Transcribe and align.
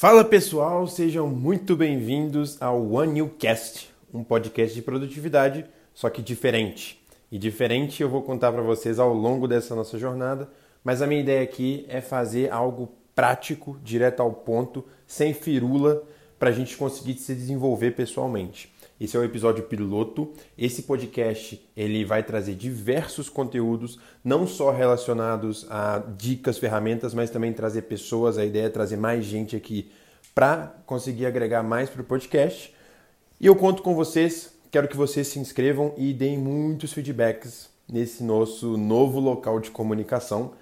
Fala 0.00 0.24
pessoal, 0.24 0.86
sejam 0.86 1.28
muito 1.28 1.76
bem-vindos 1.76 2.56
ao 2.62 2.90
One 2.90 3.12
New 3.12 3.28
Cast, 3.38 3.90
um 4.14 4.24
podcast 4.24 4.74
de 4.74 4.80
produtividade, 4.80 5.66
só 5.92 6.08
que 6.08 6.22
diferente. 6.22 6.98
E 7.30 7.38
diferente 7.38 8.02
eu 8.02 8.08
vou 8.08 8.22
contar 8.22 8.50
para 8.50 8.62
vocês 8.62 8.98
ao 8.98 9.12
longo 9.12 9.46
dessa 9.46 9.74
nossa 9.74 9.98
jornada, 9.98 10.48
mas 10.82 11.02
a 11.02 11.06
minha 11.06 11.20
ideia 11.20 11.42
aqui 11.42 11.84
é 11.86 12.00
fazer 12.00 12.50
algo 12.50 12.90
prático, 13.14 13.78
direto 13.84 14.20
ao 14.20 14.32
ponto, 14.32 14.86
sem 15.06 15.34
firula, 15.34 16.02
para 16.38 16.48
a 16.48 16.52
gente 16.54 16.78
conseguir 16.78 17.18
se 17.18 17.34
desenvolver 17.34 17.90
pessoalmente. 17.90 18.72
Esse 19.00 19.16
é 19.16 19.20
o 19.20 19.24
episódio 19.24 19.64
piloto. 19.64 20.30
Esse 20.58 20.82
podcast 20.82 21.66
ele 21.74 22.04
vai 22.04 22.22
trazer 22.22 22.54
diversos 22.54 23.30
conteúdos, 23.30 23.98
não 24.22 24.46
só 24.46 24.70
relacionados 24.70 25.66
a 25.70 25.98
dicas, 26.18 26.58
ferramentas, 26.58 27.14
mas 27.14 27.30
também 27.30 27.50
trazer 27.52 27.82
pessoas. 27.82 28.36
A 28.36 28.44
ideia 28.44 28.66
é 28.66 28.68
trazer 28.68 28.98
mais 28.98 29.24
gente 29.24 29.56
aqui 29.56 29.90
para 30.34 30.74
conseguir 30.84 31.24
agregar 31.24 31.62
mais 31.62 31.88
para 31.88 32.02
o 32.02 32.04
podcast. 32.04 32.74
E 33.40 33.46
eu 33.46 33.56
conto 33.56 33.82
com 33.82 33.94
vocês. 33.94 34.52
Quero 34.70 34.86
que 34.86 34.96
vocês 34.96 35.26
se 35.28 35.38
inscrevam 35.38 35.94
e 35.96 36.12
deem 36.12 36.36
muitos 36.36 36.92
feedbacks 36.92 37.70
nesse 37.90 38.22
nosso 38.22 38.76
novo 38.76 39.18
local 39.18 39.58
de 39.60 39.70
comunicação. 39.70 40.52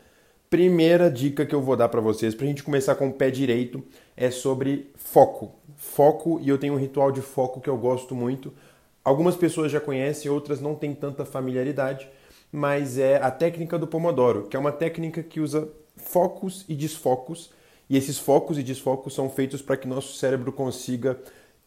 Primeira 0.48 1.10
dica 1.10 1.44
que 1.44 1.54
eu 1.54 1.60
vou 1.60 1.76
dar 1.76 1.88
para 1.88 2.00
vocês, 2.00 2.34
para 2.34 2.46
a 2.46 2.48
gente 2.48 2.62
começar 2.62 2.94
com 2.94 3.08
o 3.08 3.12
pé 3.12 3.30
direito, 3.30 3.82
é 4.16 4.30
sobre 4.30 4.90
foco. 4.94 5.52
Foco, 5.78 6.40
e 6.42 6.48
eu 6.48 6.58
tenho 6.58 6.74
um 6.74 6.76
ritual 6.76 7.12
de 7.12 7.22
foco 7.22 7.60
que 7.60 7.70
eu 7.70 7.78
gosto 7.78 8.12
muito. 8.12 8.52
Algumas 9.04 9.36
pessoas 9.36 9.70
já 9.70 9.80
conhecem, 9.80 10.28
outras 10.28 10.60
não 10.60 10.74
têm 10.74 10.92
tanta 10.92 11.24
familiaridade, 11.24 12.08
mas 12.50 12.98
é 12.98 13.16
a 13.16 13.30
técnica 13.30 13.78
do 13.78 13.86
Pomodoro, 13.86 14.48
que 14.48 14.56
é 14.56 14.60
uma 14.60 14.72
técnica 14.72 15.22
que 15.22 15.40
usa 15.40 15.68
focos 15.96 16.64
e 16.68 16.74
desfocos, 16.74 17.50
e 17.88 17.96
esses 17.96 18.18
focos 18.18 18.58
e 18.58 18.62
desfocos 18.64 19.14
são 19.14 19.30
feitos 19.30 19.62
para 19.62 19.76
que 19.76 19.86
nosso 19.86 20.14
cérebro 20.14 20.50
consiga 20.52 21.16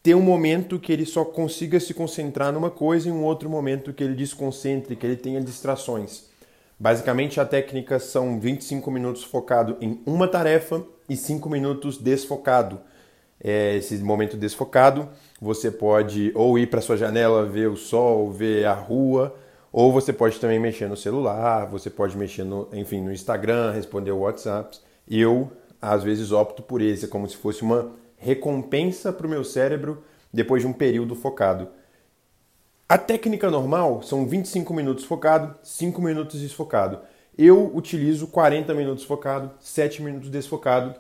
ter 0.04 0.14
um 0.14 0.22
momento 0.22 0.78
que 0.78 0.92
ele 0.92 1.06
só 1.06 1.24
consiga 1.24 1.80
se 1.80 1.94
concentrar 1.94 2.52
numa 2.52 2.70
coisa 2.70 3.08
e 3.08 3.12
um 3.12 3.24
outro 3.24 3.50
momento 3.50 3.94
que 3.94 4.04
ele 4.04 4.14
desconcentre, 4.14 4.96
que 4.96 5.06
ele 5.06 5.16
tenha 5.16 5.40
distrações. 5.40 6.26
Basicamente, 6.78 7.40
a 7.40 7.46
técnica 7.46 7.98
são 7.98 8.40
25 8.40 8.92
minutos 8.92 9.24
focado 9.24 9.78
em 9.80 10.02
uma 10.06 10.28
tarefa 10.28 10.84
e 11.08 11.16
5 11.16 11.50
minutos 11.50 11.98
desfocado. 11.98 12.82
É, 13.44 13.76
esse 13.76 13.98
momento 13.98 14.38
desfocado, 14.38 15.10
você 15.42 15.72
pode 15.72 16.32
ou 16.36 16.60
ir 16.60 16.68
para 16.68 16.82
sua 16.82 16.96
janela 16.96 17.46
ver 17.46 17.70
o 17.70 17.76
sol, 17.76 18.32
ver 18.32 18.66
a 18.66 18.74
rua, 18.74 19.36
ou 19.72 19.92
você 19.92 20.14
pode 20.14 20.40
também 20.40 20.60
mexer 20.60 20.88
no 20.88 20.98
celular, 20.98 21.66
você 21.66 21.90
pode 21.90 22.18
mexer 22.18 22.44
no, 22.44 22.68
enfim, 22.74 23.02
no 23.02 23.12
Instagram, 23.12 23.72
responder 23.72 24.12
o 24.12 24.20
WhatsApp. 24.20 24.78
Eu, 25.10 25.52
às 25.82 26.04
vezes, 26.04 26.32
opto 26.32 26.62
por 26.62 26.82
esse, 26.82 27.08
como 27.08 27.28
se 27.28 27.38
fosse 27.38 27.64
uma 27.64 27.92
recompensa 28.18 29.12
para 29.12 29.26
o 29.26 29.30
meu 29.30 29.44
cérebro 29.44 30.04
depois 30.32 30.62
de 30.62 30.68
um 30.68 30.74
período 30.74 31.16
focado. 31.16 31.70
A 32.88 32.98
técnica 32.98 33.50
normal 33.50 34.04
são 34.04 34.28
25 34.28 34.74
minutos 34.74 35.06
focado, 35.06 35.56
5 35.64 36.02
minutos 36.02 36.42
desfocado. 36.42 37.00
Eu 37.38 37.74
utilizo 37.74 38.28
40 38.28 38.74
minutos 38.74 39.06
focado, 39.06 39.50
7 39.60 40.04
minutos 40.04 40.30
desfocado, 40.30 40.94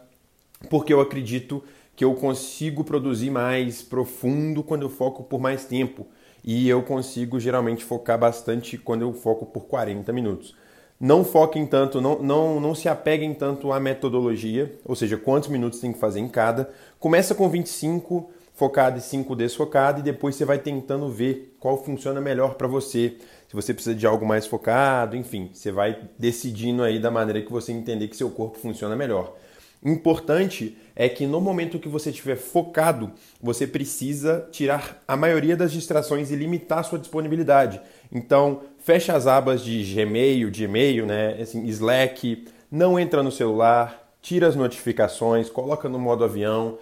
porque 0.70 0.94
eu 0.94 1.02
acredito 1.02 1.61
que 2.02 2.05
eu 2.05 2.16
consigo 2.16 2.83
produzir 2.83 3.30
mais 3.30 3.83
profundo 3.83 4.63
quando 4.63 4.81
eu 4.81 4.89
foco 4.89 5.21
por 5.21 5.39
mais 5.39 5.66
tempo. 5.66 6.08
E 6.43 6.67
eu 6.67 6.81
consigo 6.81 7.39
geralmente 7.39 7.85
focar 7.85 8.17
bastante 8.17 8.75
quando 8.75 9.03
eu 9.03 9.13
foco 9.13 9.45
por 9.45 9.66
40 9.66 10.11
minutos. 10.11 10.55
Não 10.99 11.23
foquem 11.23 11.63
tanto, 11.63 12.02
não, 12.02 12.19
não, 12.19 12.59
não 12.59 12.73
se 12.73 12.89
apeguem 12.89 13.35
tanto 13.35 13.71
à 13.71 13.80
metodologia, 13.80 14.80
ou 14.83 14.95
seja, 14.95 15.16
quantos 15.16 15.47
minutos 15.47 15.80
tem 15.80 15.93
que 15.93 15.99
fazer 15.99 16.19
em 16.19 16.27
cada. 16.27 16.71
Começa 16.99 17.35
com 17.35 17.47
25, 17.47 18.31
focado 18.55 18.97
e 18.97 19.02
5 19.02 19.36
desfocado 19.36 19.99
e 19.99 20.03
depois 20.03 20.36
você 20.36 20.43
vai 20.43 20.58
tentando 20.58 21.08
ver 21.08 21.55
qual 21.59 21.83
funciona 21.83 22.19
melhor 22.19 22.55
para 22.55 22.67
você. 22.67 23.15
Se 23.47 23.53
você 23.53 23.75
precisa 23.75 23.93
de 23.93 24.08
algo 24.08 24.26
mais 24.26 24.47
focado, 24.47 25.15
enfim, 25.15 25.52
você 25.53 25.71
vai 25.71 25.99
decidindo 26.17 26.81
aí 26.81 26.97
da 26.97 27.11
maneira 27.11 27.43
que 27.43 27.52
você 27.52 27.71
entender 27.71 28.08
que 28.08 28.17
seu 28.17 28.31
corpo 28.31 28.58
funciona 28.58 28.95
melhor. 28.95 29.36
Importante 29.83 30.77
é 30.95 31.09
que 31.09 31.25
no 31.25 31.42
momento 31.42 31.80
que 31.80 31.89
você 31.89 32.11
estiver 32.11 32.36
focado, 32.36 33.11
você 33.42 33.65
precisa 33.65 34.47
tirar 34.52 35.02
a 35.08 35.17
maioria 35.17 35.58
das 35.58 35.71
distrações 35.71 36.30
e 36.30 36.36
limitar 36.36 36.80
a 36.80 36.83
sua 36.83 36.99
disponibilidade. 36.99 37.81
Então, 38.11 38.61
fecha 38.80 39.15
as 39.15 39.25
abas 39.25 39.64
de 39.64 39.83
Gmail, 39.83 40.52
de 40.52 40.65
e-mail, 40.65 41.05
né, 41.05 41.37
assim, 41.41 41.65
Slack, 41.65 42.45
não 42.70 42.99
entra 42.99 43.23
no 43.23 43.31
celular, 43.31 44.11
tira 44.21 44.47
as 44.47 44.55
notificações, 44.55 45.49
coloca 45.49 45.89
no 45.89 45.97
modo 45.97 46.23
avião, 46.23 46.77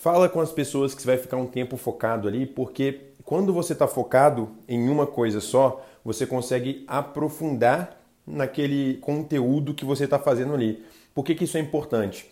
Fala 0.00 0.30
com 0.30 0.40
as 0.40 0.50
pessoas 0.50 0.94
que 0.94 1.02
você 1.02 1.08
vai 1.08 1.18
ficar 1.18 1.36
um 1.36 1.46
tempo 1.46 1.76
focado 1.76 2.26
ali, 2.26 2.46
porque 2.46 3.00
quando 3.22 3.52
você 3.52 3.74
está 3.74 3.86
focado 3.86 4.48
em 4.66 4.88
uma 4.88 5.06
coisa 5.06 5.42
só, 5.42 5.84
você 6.02 6.26
consegue 6.26 6.86
aprofundar 6.88 7.99
naquele 8.30 8.94
conteúdo 8.98 9.74
que 9.74 9.84
você 9.84 10.04
está 10.04 10.18
fazendo 10.18 10.54
ali. 10.54 10.84
Por 11.14 11.24
que, 11.24 11.34
que 11.34 11.44
isso 11.44 11.56
é 11.56 11.60
importante? 11.60 12.26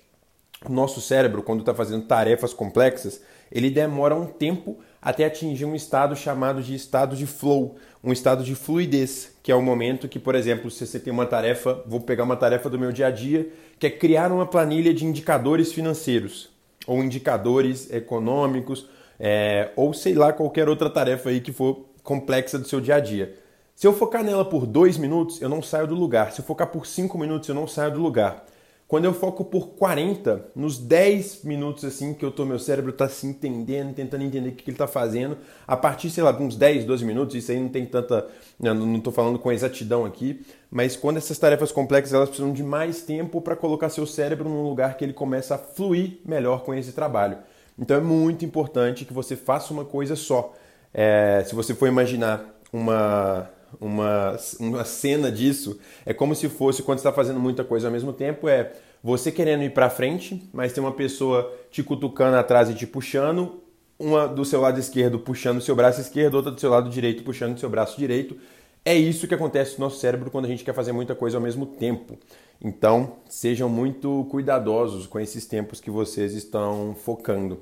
O 0.65 0.73
nosso 0.73 1.01
cérebro, 1.01 1.43
quando 1.43 1.61
está 1.61 1.75
fazendo 1.75 2.07
tarefas 2.07 2.53
complexas, 2.53 3.23
ele 3.51 3.71
demora 3.71 4.15
um 4.15 4.27
tempo 4.27 4.79
até 5.01 5.25
atingir 5.25 5.65
um 5.65 5.75
estado 5.75 6.17
chamado 6.17 6.63
de 6.63 6.75
estado 6.75 7.17
de 7.17 7.27
flow, 7.27 7.77
um 8.03 8.13
estado 8.13 8.43
de 8.43 8.55
fluidez, 8.55 9.33
que 9.43 9.53
é 9.53 9.55
o 9.55 9.63
momento 9.63 10.09
que, 10.09 10.19
por 10.19 10.35
exemplo, 10.35 10.71
se 10.71 10.87
você 10.87 10.99
tem 10.99 11.13
uma 11.13 11.27
tarefa, 11.27 11.83
vou 11.87 12.01
pegar 12.01 12.25
uma 12.25 12.37
tarefa 12.37 12.69
do 12.69 12.79
meu 12.79 12.93
dia 12.93 13.07
a 13.07 13.11
dia, 13.11 13.49
que 13.79 13.87
é 13.87 13.91
criar 13.91 14.33
uma 14.33 14.47
planilha 14.47 14.93
de 14.93 15.05
indicadores 15.05 15.73
financeiros 15.73 16.51
ou 16.87 17.03
indicadores 17.05 17.91
econômicos, 17.93 18.89
é, 19.21 19.71
ou 19.77 19.93
sei 19.93 20.15
lá, 20.15 20.33
qualquer 20.33 20.69
outra 20.69 20.89
tarefa 20.89 21.29
aí 21.29 21.41
que 21.41 21.53
for 21.53 21.87
complexa 22.03 22.59
do 22.59 22.67
seu 22.67 22.81
dia 22.81 22.97
a 22.97 23.01
dia. 23.01 23.37
Se 23.79 23.87
eu 23.87 23.93
focar 23.93 24.25
nela 24.25 24.45
por 24.45 24.67
dois 24.67 24.99
minutos, 24.99 25.41
eu 25.41 25.49
não 25.49 25.63
saio 25.63 25.87
do 25.87 25.95
lugar. 25.95 26.33
Se 26.33 26.41
eu 26.41 26.45
focar 26.45 26.67
por 26.67 26.85
cinco 26.85 27.17
minutos, 27.17 27.49
eu 27.49 27.55
não 27.55 27.69
saio 27.69 27.93
do 27.93 28.01
lugar. 28.01 28.45
Quando 28.89 29.05
eu 29.05 29.15
foco 29.15 29.45
por 29.45 29.69
40, 29.69 30.47
nos 30.53 30.79
10 30.79 31.45
minutos 31.45 31.85
assim 31.85 32.13
que 32.13 32.25
eu 32.25 32.33
tô, 32.33 32.45
meu 32.45 32.59
cérebro 32.59 32.91
está 32.91 33.09
se 33.09 33.25
entendendo, 33.25 33.95
tentando 33.95 34.25
entender 34.25 34.49
o 34.49 34.53
que 34.53 34.69
ele 34.69 34.75
está 34.75 34.89
fazendo, 34.89 35.39
a 35.65 35.77
partir, 35.77 36.11
sei 36.11 36.25
lá, 36.25 36.33
de 36.33 36.43
uns 36.43 36.57
10, 36.57 36.87
12 36.87 37.05
minutos, 37.05 37.37
isso 37.37 37.53
aí 37.53 37.61
não 37.61 37.69
tem 37.69 37.87
tanta. 37.87 38.27
Não 38.59 38.97
estou 38.97 39.13
falando 39.13 39.39
com 39.39 39.53
exatidão 39.53 40.05
aqui, 40.05 40.45
mas 40.69 40.97
quando 40.97 41.19
essas 41.19 41.39
tarefas 41.39 41.71
complexas 41.71 42.13
elas 42.13 42.31
precisam 42.31 42.53
de 42.53 42.65
mais 42.65 43.03
tempo 43.03 43.41
para 43.41 43.55
colocar 43.55 43.91
seu 43.91 44.07
cérebro 44.09 44.49
num 44.49 44.65
lugar 44.65 44.97
que 44.97 45.05
ele 45.05 45.13
começa 45.13 45.55
a 45.55 45.59
fluir 45.59 46.19
melhor 46.27 46.65
com 46.65 46.75
esse 46.75 46.91
trabalho. 46.91 47.39
Então 47.79 47.97
é 47.97 48.01
muito 48.01 48.45
importante 48.45 49.05
que 49.05 49.13
você 49.13 49.37
faça 49.37 49.73
uma 49.73 49.85
coisa 49.85 50.17
só. 50.17 50.53
É, 50.93 51.45
se 51.47 51.55
você 51.55 51.77
for 51.77 51.87
imaginar 51.87 52.59
uma, 52.73 53.49
uma, 53.81 54.37
uma 54.59 54.85
cena 54.85 55.31
disso, 55.31 55.79
é 56.05 56.13
como 56.13 56.35
se 56.35 56.49
fosse 56.49 56.83
quando 56.83 56.99
está 56.99 57.13
fazendo 57.13 57.41
muita 57.41 57.65
coisa 57.65 57.89
ao 57.89 57.93
mesmo 57.93 58.13
tempo, 58.13 58.49
é 58.49 58.73
você 59.03 59.31
querendo 59.31 59.63
ir 59.63 59.73
para 59.73 59.91
frente, 59.91 60.49
mas 60.53 60.73
tem 60.73 60.83
uma 60.83 60.93
pessoa 60.93 61.53
te 61.71 61.83
cutucando 61.83 62.37
atrás 62.37 62.69
e 62.69 62.75
te 62.75 62.87
puxando, 62.87 63.63
uma 63.99 64.27
do 64.27 64.45
seu 64.45 64.61
lado 64.61 64.79
esquerdo 64.79 65.19
puxando 65.19 65.59
o 65.59 65.63
seu 65.63 65.75
braço 65.75 66.01
esquerdo, 66.01 66.35
outra 66.35 66.51
do 66.51 66.61
seu 66.61 66.71
lado 66.71 66.89
direito 66.89 67.23
puxando 67.23 67.57
o 67.57 67.59
seu 67.59 67.69
braço 67.69 67.99
direito. 67.99 68.37
É 68.85 68.97
isso 68.97 69.29
que 69.29 69.35
acontece 69.35 69.79
no 69.79 69.85
nosso 69.85 69.99
cérebro 69.99 70.31
quando 70.31 70.47
a 70.47 70.49
gente 70.49 70.65
quer 70.65 70.73
fazer 70.75 70.93
muita 70.93 71.15
coisa 71.15 71.37
ao 71.37 71.43
mesmo 71.43 71.67
tempo. 71.67 72.17
Então, 72.61 73.17
sejam 73.29 73.69
muito 73.69 74.27
cuidadosos 74.31 75.07
com 75.07 75.21
esses 75.21 75.47
tempos 75.47 75.81
que 75.81 75.91
vocês 75.91 76.33
estão 76.33 76.97
focando. 77.05 77.61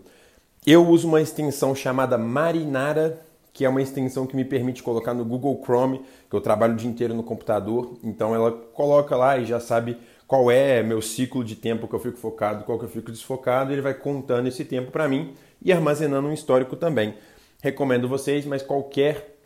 Eu 0.67 0.87
uso 0.87 1.09
uma 1.09 1.21
extensão 1.21 1.75
chamada 1.75 2.17
Marinara 2.17 3.26
que 3.57 3.65
é 3.65 3.69
uma 3.71 3.81
extensão 3.81 4.27
que 4.27 4.37
me 4.37 4.45
permite 4.45 4.83
colocar 4.83 5.15
no 5.15 5.25
Google 5.25 5.59
Chrome, 5.65 6.03
que 6.29 6.37
eu 6.37 6.43
trabalho 6.43 6.75
o 6.75 6.77
dia 6.77 6.91
inteiro 6.91 7.15
no 7.15 7.23
computador. 7.23 7.97
Então 8.05 8.35
ela 8.35 8.53
coloca 8.53 9.17
lá 9.17 9.39
e 9.39 9.47
já 9.47 9.59
sabe 9.59 9.97
qual 10.27 10.51
é 10.51 10.83
meu 10.83 11.01
ciclo 11.01 11.43
de 11.43 11.57
tempo 11.57 11.89
que 11.89 11.95
eu 11.95 11.99
fico 11.99 12.19
focado, 12.19 12.65
qual 12.65 12.79
que 12.79 12.85
eu 12.85 12.89
fico 12.91 13.11
desfocado, 13.11 13.73
ele 13.73 13.81
vai 13.81 13.95
contando 13.95 14.47
esse 14.47 14.63
tempo 14.63 14.91
para 14.91 15.09
mim 15.09 15.33
e 15.65 15.73
armazenando 15.73 16.29
um 16.29 16.35
histórico 16.35 16.77
também. 16.77 17.15
Recomendo 17.63 18.07
vocês, 18.07 18.45
mas 18.45 18.63
qualquer 18.63 19.39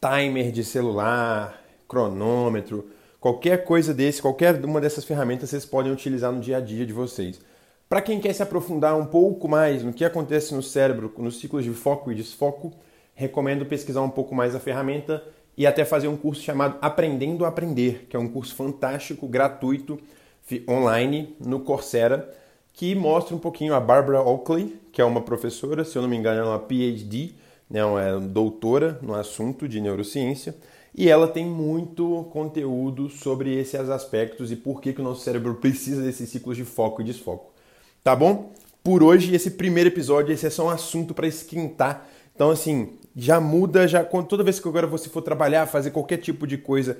timer 0.00 0.52
de 0.52 0.62
celular, 0.62 1.60
cronômetro, 1.88 2.88
qualquer 3.18 3.64
coisa 3.64 3.92
desse, 3.92 4.22
qualquer 4.22 4.64
uma 4.64 4.80
dessas 4.80 5.04
ferramentas 5.04 5.50
vocês 5.50 5.64
podem 5.64 5.90
utilizar 5.90 6.30
no 6.30 6.40
dia 6.40 6.58
a 6.58 6.60
dia 6.60 6.86
de 6.86 6.92
vocês. 6.92 7.40
Para 7.88 8.00
quem 8.00 8.20
quer 8.20 8.32
se 8.32 8.44
aprofundar 8.44 8.96
um 8.96 9.06
pouco 9.06 9.48
mais 9.48 9.82
no 9.82 9.92
que 9.92 10.04
acontece 10.04 10.54
no 10.54 10.62
cérebro, 10.62 11.12
nos 11.18 11.40
ciclos 11.40 11.64
de 11.64 11.72
foco 11.72 12.12
e 12.12 12.14
desfoco, 12.14 12.72
recomendo 13.14 13.64
pesquisar 13.64 14.02
um 14.02 14.10
pouco 14.10 14.34
mais 14.34 14.54
a 14.54 14.60
ferramenta 14.60 15.22
e 15.56 15.66
até 15.66 15.84
fazer 15.84 16.08
um 16.08 16.16
curso 16.16 16.42
chamado 16.42 16.78
Aprendendo 16.80 17.44
a 17.44 17.48
Aprender, 17.48 18.06
que 18.08 18.16
é 18.16 18.18
um 18.18 18.28
curso 18.28 18.54
fantástico, 18.54 19.28
gratuito, 19.28 19.98
online, 20.68 21.34
no 21.38 21.60
Coursera, 21.60 22.28
que 22.72 22.94
mostra 22.94 23.34
um 23.34 23.38
pouquinho 23.38 23.74
a 23.74 23.80
Barbara 23.80 24.20
Oakley, 24.20 24.76
que 24.92 25.00
é 25.00 25.04
uma 25.04 25.22
professora, 25.22 25.84
se 25.84 25.96
eu 25.96 26.02
não 26.02 26.08
me 26.08 26.16
engano, 26.16 26.40
é 26.40 26.44
uma 26.44 26.58
PhD, 26.58 27.34
né, 27.70 27.84
uma 27.84 28.20
doutora 28.20 28.98
no 29.00 29.14
assunto 29.14 29.68
de 29.68 29.80
neurociência, 29.80 30.54
e 30.94 31.08
ela 31.08 31.28
tem 31.28 31.46
muito 31.46 32.24
conteúdo 32.32 33.08
sobre 33.08 33.54
esses 33.58 33.88
aspectos 33.88 34.52
e 34.52 34.56
por 34.56 34.80
que, 34.80 34.92
que 34.92 35.00
o 35.00 35.04
nosso 35.04 35.22
cérebro 35.22 35.54
precisa 35.54 36.02
desses 36.02 36.28
ciclos 36.28 36.56
de 36.56 36.64
foco 36.64 37.00
e 37.00 37.04
desfoco. 37.04 37.52
Tá 38.02 38.14
bom? 38.14 38.52
por 38.84 39.02
hoje 39.02 39.34
esse 39.34 39.52
primeiro 39.52 39.88
episódio, 39.88 40.30
esse 40.30 40.46
é 40.46 40.50
só 40.50 40.66
um 40.66 40.68
assunto 40.68 41.14
para 41.14 41.26
esquentar. 41.26 42.06
Então 42.34 42.50
assim, 42.50 42.90
já 43.16 43.40
muda, 43.40 43.86
já 43.86 44.04
toda 44.04 44.42
vez 44.42 44.58
que 44.58 44.68
agora 44.68 44.86
você 44.86 45.08
for 45.08 45.22
trabalhar, 45.22 45.66
fazer 45.66 45.90
qualquer 45.90 46.18
tipo 46.18 46.46
de 46.46 46.58
coisa, 46.58 46.98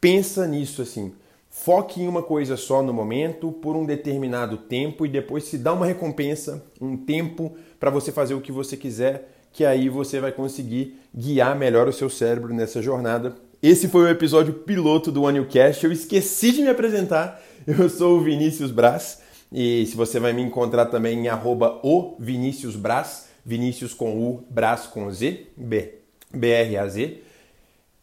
pensa 0.00 0.46
nisso 0.46 0.82
assim. 0.82 1.12
Foque 1.48 2.02
em 2.02 2.08
uma 2.08 2.22
coisa 2.22 2.56
só 2.56 2.82
no 2.82 2.92
momento, 2.92 3.52
por 3.52 3.76
um 3.76 3.86
determinado 3.86 4.56
tempo 4.56 5.06
e 5.06 5.08
depois 5.08 5.44
se 5.44 5.56
dá 5.56 5.72
uma 5.72 5.86
recompensa, 5.86 6.64
um 6.80 6.96
tempo 6.96 7.56
para 7.78 7.90
você 7.90 8.10
fazer 8.10 8.34
o 8.34 8.40
que 8.40 8.50
você 8.50 8.76
quiser, 8.76 9.30
que 9.52 9.64
aí 9.64 9.88
você 9.88 10.18
vai 10.18 10.32
conseguir 10.32 10.98
guiar 11.14 11.56
melhor 11.56 11.86
o 11.86 11.92
seu 11.92 12.10
cérebro 12.10 12.52
nessa 12.52 12.82
jornada. 12.82 13.36
Esse 13.62 13.88
foi 13.88 14.02
o 14.02 14.08
episódio 14.08 14.52
piloto 14.52 15.12
do 15.12 15.22
OneUcast. 15.22 15.84
Eu 15.84 15.92
esqueci 15.92 16.52
de 16.52 16.60
me 16.60 16.68
apresentar. 16.68 17.40
Eu 17.66 17.88
sou 17.88 18.18
o 18.18 18.20
Vinícius 18.20 18.70
Braz 18.70 19.22
e 19.50 19.86
se 19.86 19.96
você 19.96 20.18
vai 20.18 20.32
me 20.32 20.42
encontrar 20.42 20.86
também 20.86 21.20
em 21.20 21.28
arroba 21.28 21.80
o 21.84 22.16
Vinícius 22.18 22.74
Braz, 22.74 23.28
Vinícius 23.44 23.92
com 23.92 24.16
U, 24.16 24.44
Braz 24.48 24.86
com 24.86 25.10
Z, 25.10 25.46
B, 25.56 25.94
B-R-A-Z. 26.32 27.22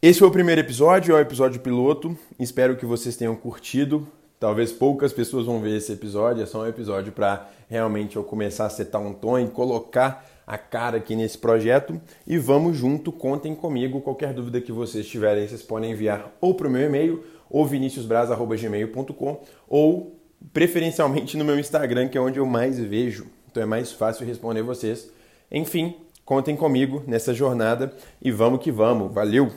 Esse 0.02 0.20
foi 0.20 0.28
o 0.28 0.32
primeiro 0.32 0.62
episódio, 0.62 1.16
é 1.16 1.18
o 1.18 1.22
episódio 1.22 1.60
piloto. 1.62 2.18
Espero 2.40 2.76
que 2.76 2.86
vocês 2.86 3.16
tenham 3.16 3.36
curtido. 3.36 4.08
Talvez 4.40 4.72
poucas 4.72 5.14
pessoas 5.14 5.46
vão 5.46 5.62
ver 5.62 5.78
esse 5.78 5.92
episódio, 5.92 6.42
é 6.42 6.48
só 6.48 6.64
um 6.64 6.68
episódio 6.68 7.12
para 7.12 7.48
realmente 7.70 8.16
eu 8.16 8.24
começar 8.24 8.66
a 8.66 8.70
setar 8.72 9.00
um 9.00 9.14
tom 9.14 9.38
e 9.38 9.48
colocar 9.48 10.28
a 10.48 10.58
cara 10.58 10.98
aqui 10.98 11.16
nesse 11.16 11.38
projeto. 11.38 12.02
E 12.26 12.40
vamos 12.40 12.76
junto, 12.76 13.12
contem 13.12 13.54
comigo. 13.54 14.02
Qualquer 14.02 14.34
dúvida 14.34 14.60
que 14.60 14.72
vocês 14.72 15.06
tiverem, 15.06 15.48
vocês 15.48 15.62
podem 15.62 15.92
enviar 15.92 16.36
ou 16.42 16.56
para 16.56 16.68
o 16.68 16.72
meu 16.72 16.82
e-mail, 16.82 17.24
ou 17.48 17.68
viniciusbras.gmail.com, 17.68 19.44
ou 19.70 20.20
preferencialmente 20.52 21.38
no 21.38 21.46
meu 21.46 21.60
Instagram, 21.60 22.08
que 22.08 22.18
é 22.18 22.22
onde 22.22 22.40
eu 22.40 22.46
mais 22.48 22.80
vejo. 22.80 23.28
Então 23.52 23.62
é 23.62 23.66
mais 23.68 23.92
fácil 23.92 24.26
responder 24.26 24.64
vocês. 24.64 25.12
Enfim, 25.52 25.96
contem 26.24 26.56
comigo 26.56 27.04
nessa 27.06 27.34
jornada 27.34 27.94
e 28.22 28.32
vamos 28.32 28.62
que 28.62 28.72
vamos. 28.72 29.14
Valeu! 29.14 29.52